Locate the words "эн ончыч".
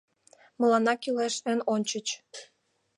1.51-2.07